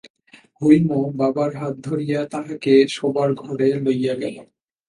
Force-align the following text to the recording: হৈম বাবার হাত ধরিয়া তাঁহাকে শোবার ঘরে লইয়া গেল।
হৈম 0.61 0.87
বাবার 1.15 1.51
হাত 1.55 1.75
ধরিয়া 1.87 2.19
তাঁহাকে 2.25 2.73
শোবার 2.89 3.29
ঘরে 3.35 3.67
লইয়া 3.85 4.15
গেল। 4.15 4.35